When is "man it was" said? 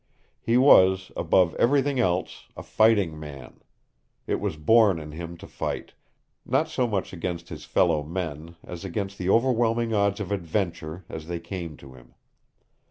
3.19-4.57